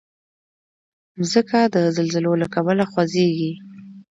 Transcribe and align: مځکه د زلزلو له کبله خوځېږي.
مځکه 1.17 1.59
د 1.73 1.75
زلزلو 1.95 2.33
له 2.41 2.47
کبله 2.53 2.83
خوځېږي. 2.91 3.51